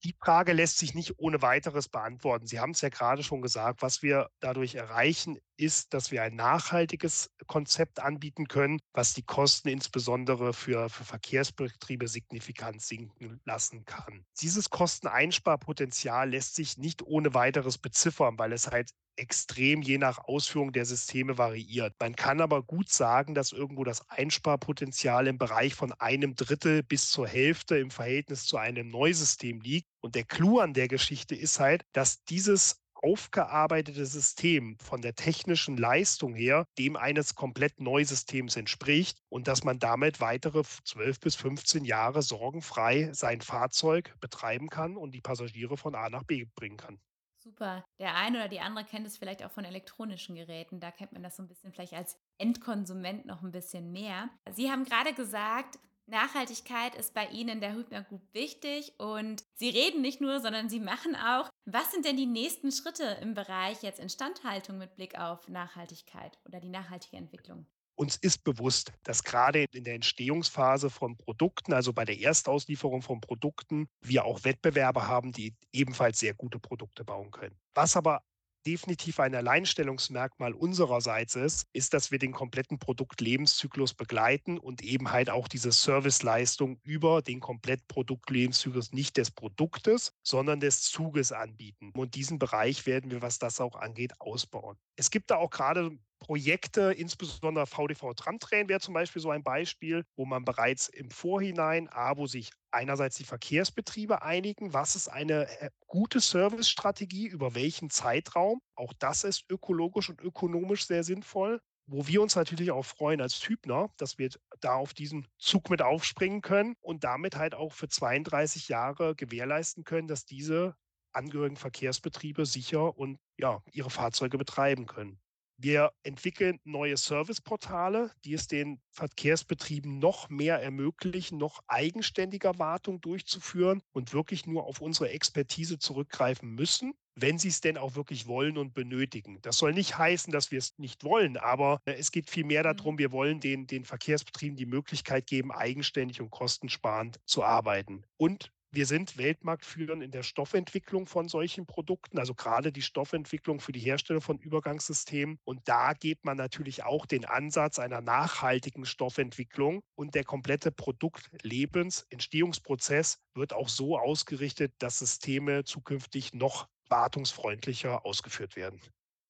Die 0.05 0.15
Frage 0.21 0.53
lässt 0.53 0.79
sich 0.79 0.95
nicht 0.95 1.19
ohne 1.19 1.43
weiteres 1.43 1.89
beantworten. 1.89 2.47
Sie 2.47 2.59
haben 2.59 2.73
es 2.73 2.81
ja 2.81 2.89
gerade 2.89 3.23
schon 3.23 3.41
gesagt, 3.41 3.83
was 3.83 4.03
wir 4.03 4.31
dadurch 4.41 4.75
erreichen, 4.75 5.39
ist, 5.63 5.95
dass 5.95 6.11
wir 6.11 6.23
ein 6.23 6.35
nachhaltiges 6.35 7.31
Konzept 7.47 8.01
anbieten 8.01 8.49
können, 8.49 8.81
was 8.93 9.15
die 9.15 9.23
Kosten 9.23 9.69
insbesondere 9.69 10.53
für, 10.53 10.89
für 10.89 11.05
Verkehrsbetriebe 11.05 12.09
signifikant 12.09 12.83
sinken 12.83 13.41
lassen 13.45 13.85
kann. 13.85 14.25
Dieses 14.41 14.71
Kosteneinsparpotenzial 14.71 16.31
lässt 16.31 16.55
sich 16.55 16.79
nicht 16.79 17.03
ohne 17.03 17.35
weiteres 17.35 17.79
beziffern, 17.79 18.39
weil 18.39 18.53
es 18.53 18.71
halt 18.71 18.91
extrem 19.17 19.83
je 19.83 19.99
nach 19.99 20.19
Ausführung 20.19 20.73
der 20.73 20.85
Systeme 20.85 21.37
variiert. 21.39 21.95
Man 22.01 22.17
kann 22.17 22.41
aber 22.41 22.63
gut 22.63 22.89
sagen, 22.89 23.35
dass 23.35 23.53
irgendwo 23.53 23.85
das 23.85 24.09
Einsparpotenzial 24.09 25.27
im 25.27 25.39
Bereich 25.39 25.75
von 25.75 25.93
einem 25.93 26.35
Drittel 26.35 26.83
bis 26.83 27.11
zur 27.11 27.29
Hälfte 27.29 27.79
im 27.79 27.91
Verhältnis 27.91 28.47
zu 28.47 28.57
einem 28.57 28.89
Neusystem 28.89 29.61
liegt. 29.61 29.89
Und 30.01 30.15
der 30.15 30.25
Clou 30.25 30.59
an 30.59 30.75
der 30.75 30.89
Geschichte 30.89 31.35
ist 31.35 31.61
halt, 31.61 31.85
dass 31.93 32.25
dieses 32.25 32.82
aufgearbeitete 33.03 34.07
System 34.07 34.79
von 34.79 35.03
der 35.03 35.15
technischen 35.15 35.77
Leistung 35.77 36.35
her 36.35 36.67
dem 36.79 36.97
eines 36.97 37.35
komplett 37.35 37.81
Neusystems 37.81 38.57
entspricht 38.57 39.19
und 39.29 39.49
dass 39.49 39.65
man 39.65 39.79
damit 39.79 40.21
weitere 40.21 40.63
12 40.63 41.21
bis 41.21 41.37
15 41.37 41.85
Jahre 41.85 42.23
sorgenfrei 42.23 43.11
sein 43.13 43.41
Fahrzeug 43.41 44.15
betreiben 44.21 44.69
kann 44.69 44.97
und 44.97 45.13
die 45.13 45.21
Passagiere 45.21 45.77
von 45.77 45.95
A 45.95 46.09
nach 46.09 46.25
B 46.25 46.47
bringen 46.55 46.77
kann. 46.77 47.01
Super. 47.43 47.85
Der 47.99 48.15
eine 48.15 48.39
oder 48.39 48.49
die 48.49 48.61
andere 48.61 48.85
kennt 48.85 49.05
es 49.05 49.17
vielleicht 49.17 49.45
auch 49.45 49.51
von 49.51 49.65
elektronischen 49.65 50.37
Geräten. 50.37 50.79
Da 50.79 50.93
kennt 50.93 51.13
man 51.13 51.25
das 51.25 51.37
so 51.37 51.43
ein 51.43 51.49
bisschen 51.49 51.73
vielleicht 51.73 51.93
als 51.93 52.17
Endkonsument 52.39 53.27
noch 53.27 53.43
ein 53.43 53.51
bisschen 53.51 53.91
mehr. 53.91 54.29
Sie 54.53 54.71
haben 54.71 54.85
gerade 54.85 55.13
gesagt, 55.13 55.81
Nachhaltigkeit 56.07 56.95
ist 56.95 57.15
bei 57.15 57.27
Ihnen 57.27 57.61
der 57.61 57.75
Hübner 57.75 58.03
Group 58.03 58.23
wichtig 58.33 58.93
und 58.99 59.43
Sie 59.55 59.71
reden 59.71 60.03
nicht 60.03 60.21
nur, 60.21 60.41
sondern 60.41 60.69
Sie 60.69 60.79
machen 60.79 61.17
auch. 61.17 61.49
Was 61.65 61.93
sind 61.93 62.05
denn 62.05 62.17
die 62.17 62.27
nächsten 62.27 62.73
Schritte 62.73 63.19
im 63.23 63.35
Bereich 63.35 63.83
jetzt 63.83 64.01
Instandhaltung 64.01 64.79
mit 64.79 64.97
Blick 64.97 65.17
auf 65.17 65.49
Nachhaltigkeit 65.49 66.37
oder 66.45 66.59
die 66.59 66.69
nachhaltige 66.69 67.17
Entwicklung? 67.17 67.67
Uns 67.95 68.17
ist 68.17 68.43
bewusst, 68.43 68.93
dass 69.05 69.23
gerade 69.23 69.67
in 69.71 69.85
der 69.85 69.95
Entstehungsphase 69.95 70.91
von 70.91 71.17
Produkten, 71.17 71.73
also 71.73 71.93
bei 71.93 72.05
der 72.05 72.19
Erstauslieferung 72.19 73.03
von 73.03 73.21
Produkten, 73.21 73.87
wir 74.01 74.25
auch 74.25 74.43
Wettbewerber 74.43 75.07
haben, 75.07 75.31
die 75.31 75.55
ebenfalls 75.73 76.19
sehr 76.19 76.35
gute 76.35 76.59
Produkte 76.59 77.05
bauen 77.05 77.31
können. 77.31 77.57
Was 77.75 77.97
aber 77.97 78.23
definitiv 78.67 79.21
ein 79.21 79.35
Alleinstellungsmerkmal 79.35 80.53
unsererseits 80.53 81.37
ist, 81.37 81.67
ist, 81.73 81.95
dass 81.95 82.11
wir 82.11 82.19
den 82.19 82.33
kompletten 82.33 82.79
Produktlebenszyklus 82.79 83.95
begleiten 83.95 84.59
und 84.59 84.83
eben 84.83 85.13
halt 85.13 85.31
auch 85.31 85.49
diese 85.49 85.73
Serviceleistung 85.73 86.79
über 86.83 87.23
den 87.23 87.41
kompletten 87.41 87.87
Produktlebenszyklus 87.89 88.93
nicht 88.93 89.17
des 89.17 89.31
Produktes, 89.31 90.13
sondern 90.23 90.61
des 90.61 90.83
Zuges 90.83 91.33
anbieten. 91.33 91.93
Und 91.95 92.15
diesen 92.15 92.39
Bereich 92.39 92.87
werden 92.87 93.11
wir, 93.11 93.23
was 93.23 93.39
das 93.39 93.61
auch 93.61 93.77
angeht, 93.77 94.13
ausbauen. 94.21 94.77
Es 94.97 95.11
gibt 95.11 95.31
da 95.31 95.37
auch 95.37 95.51
gerade 95.51 95.99
Projekte, 96.23 96.93
insbesondere 96.93 97.67
VDV 97.67 98.15
Tramtrain 98.15 98.69
wäre 98.69 98.79
zum 98.79 98.95
Beispiel 98.95 99.21
so 99.21 99.31
ein 99.31 99.43
Beispiel, 99.43 100.05
wo 100.15 100.25
man 100.25 100.45
bereits 100.45 100.87
im 100.87 101.11
Vorhinein, 101.11 101.89
A, 101.91 102.17
wo 102.17 102.29
sich 102.29 102.53
einerseits 102.71 103.17
die 103.17 103.25
Verkehrsbetriebe 103.25 104.23
einigen, 104.23 104.73
was 104.73 104.95
ist 104.95 105.09
eine 105.09 105.49
äh, 105.61 105.71
gute 105.89 106.21
Servicestrategie, 106.21 107.27
über 107.27 107.57
welchen 107.57 107.91
Zeitraum. 107.91 108.61
Auch 108.77 108.93
das 109.01 109.25
ist 109.25 109.45
ökologisch 109.51 110.11
und 110.11 110.21
ökonomisch 110.21 110.87
sehr 110.87 111.03
sinnvoll. 111.03 111.61
Wo 111.87 112.07
wir 112.07 112.23
uns 112.23 112.37
natürlich 112.37 112.71
auch 112.71 112.85
freuen 112.85 113.21
als 113.21 113.41
Typner, 113.41 113.91
dass 113.97 114.17
wir 114.17 114.31
da 114.61 114.75
auf 114.75 114.95
diesen 114.95 115.27
Zug 115.39 115.69
mit 115.69 115.83
aufspringen 115.83 116.41
können 116.41 116.77
und 116.81 117.03
damit 117.03 117.35
halt 117.35 117.57
auch 117.57 117.73
für 117.73 117.89
32 117.89 118.69
Jahre 118.69 119.17
gewährleisten 119.17 119.83
können, 119.83 120.07
dass 120.07 120.25
diese 120.25 120.77
angehörigen 121.13 121.57
Verkehrsbetriebe 121.57 122.47
sicher 122.47 122.97
und 122.97 123.19
ja, 123.37 123.61
ihre 123.73 123.91
Fahrzeuge 123.91 124.39
betreiben 124.39 124.87
können. 124.87 125.22
Wir 125.65 125.93
entwickeln 126.03 126.59
neue 126.65 126.97
Serviceportale, 126.97 128.11
die 128.25 128.35
es 128.35 128.49
den 128.49 128.81
Verkehrsbetrieben 128.91 130.01
noch 130.01 130.29
mehr 130.29 130.61
ermöglichen, 130.61 131.39
noch 131.39 131.61
eigenständiger 131.69 132.59
Wartung 132.59 133.01
durchzuführen 133.01 133.81
und 133.93 134.13
wirklich 134.13 134.45
nur 134.45 134.65
auf 134.65 134.81
unsere 134.81 135.11
Expertise 135.11 135.79
zurückgreifen 135.79 136.53
müssen, 136.53 136.95
wenn 137.15 137.39
sie 137.39 137.47
es 137.47 137.61
denn 137.61 137.77
auch 137.77 137.95
wirklich 137.95 138.27
wollen 138.27 138.59
und 138.59 138.75
benötigen. 138.75 139.39
Das 139.43 139.57
soll 139.57 139.73
nicht 139.73 139.97
heißen, 139.97 140.33
dass 140.33 140.51
wir 140.51 140.59
es 140.59 140.77
nicht 140.79 141.05
wollen, 141.05 141.37
aber 141.37 141.81
äh, 141.85 141.93
es 141.93 142.11
geht 142.11 142.29
vielmehr 142.29 142.65
mhm. 142.67 142.77
darum, 142.77 142.99
wir 142.99 143.13
wollen 143.13 143.39
den, 143.39 143.69
den 143.69 143.85
Verkehrsbetrieben 143.85 144.57
die 144.57 144.67
Möglichkeit 144.67 145.29
geben, 145.29 145.53
eigenständig 145.53 146.21
und 146.21 146.31
kostensparend 146.31 147.21
zu 147.25 147.45
arbeiten. 147.45 148.03
Und 148.17 148.51
wir 148.73 148.87
sind 148.87 149.19
weltmarktführend 149.19 150.03
in 150.03 150.11
der 150.11 150.23
Stoffentwicklung 150.23 151.07
von 151.07 151.29
solchen 151.29 151.67
Produkten, 151.67 152.19
also 152.19 152.35
gerade 152.35 152.73
die 152.73 152.81
Stoffentwicklung 152.81 153.61
für 153.61 153.73
die 153.73 153.81
Herstellung 153.81 154.23
von 154.23 154.39
Übergangssystemen. 154.39 155.39
Und 155.45 155.69
da 155.69 155.93
geht 155.93 156.25
man 156.25 156.39
natürlich 156.39 156.83
auch 156.83 157.05
den 157.05 157.27
Ansatz 157.27 157.79
einer 157.79 158.01
nachhaltigen 158.01 158.87
Stoffentwicklung 158.87 159.83
und 159.95 160.15
der 160.15 160.25
komplette 160.25 160.73
Produktlebensentstehungsprozess 160.73 163.19
wird 163.35 163.53
auch 163.53 163.69
so 163.69 163.99
ausgerichtet, 163.99 164.73
dass 164.79 165.01
Systeme 165.01 165.65
zukünftig 165.65 166.33
noch 166.33 166.67
wartungsfreundlicher 166.89 168.07
ausgeführt 168.07 168.57
werden. 168.57 168.81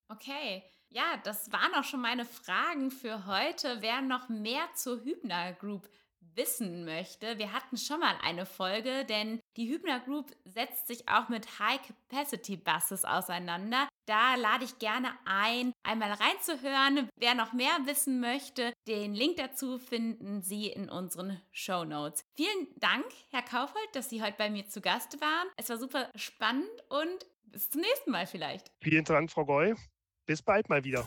Okay. 0.08 0.62
Ja, 0.94 1.16
das 1.24 1.50
waren 1.50 1.74
auch 1.74 1.84
schon 1.84 2.02
meine 2.02 2.26
Fragen 2.26 2.90
für 2.90 3.24
heute. 3.26 3.78
Wer 3.80 4.02
noch 4.02 4.28
mehr 4.28 4.68
zur 4.74 5.02
Hübner 5.02 5.54
Group 5.54 5.88
wissen 6.34 6.84
möchte, 6.84 7.38
wir 7.38 7.52
hatten 7.52 7.76
schon 7.76 8.00
mal 8.00 8.14
eine 8.22 8.46
Folge, 8.46 9.04
denn 9.04 9.40
die 9.56 9.68
Hübner 9.68 10.00
Group 10.00 10.30
setzt 10.44 10.86
sich 10.86 11.08
auch 11.08 11.28
mit 11.28 11.58
High-Capacity-Buses 11.58 13.04
auseinander. 13.04 13.88
Da 14.06 14.34
lade 14.36 14.64
ich 14.64 14.78
gerne 14.78 15.10
ein, 15.24 15.72
einmal 15.82 16.12
reinzuhören. 16.12 17.08
Wer 17.16 17.34
noch 17.34 17.52
mehr 17.52 17.76
wissen 17.84 18.20
möchte, 18.20 18.72
den 18.88 19.14
Link 19.14 19.36
dazu 19.36 19.78
finden 19.78 20.42
Sie 20.42 20.68
in 20.68 20.88
unseren 20.88 21.40
Show 21.52 21.84
Notes. 21.84 22.24
Vielen 22.34 22.68
Dank, 22.76 23.04
Herr 23.30 23.42
Kaufhold, 23.42 23.88
dass 23.94 24.10
Sie 24.10 24.22
heute 24.22 24.36
bei 24.38 24.50
mir 24.50 24.66
zu 24.68 24.80
Gast 24.80 25.20
waren. 25.20 25.48
Es 25.56 25.68
war 25.68 25.78
super 25.78 26.10
spannend 26.16 26.70
und 26.88 27.26
bis 27.44 27.70
zum 27.70 27.82
nächsten 27.82 28.10
Mal 28.10 28.26
vielleicht. 28.26 28.70
Vielen 28.80 29.04
Dank, 29.04 29.30
Frau 29.30 29.44
Goy. 29.44 29.74
Bis 30.26 30.42
bald 30.42 30.68
mal 30.68 30.82
wieder. 30.84 31.06